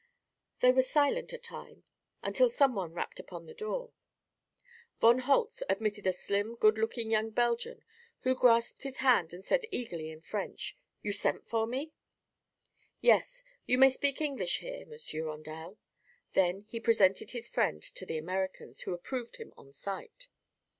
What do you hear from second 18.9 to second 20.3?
approved him on sight.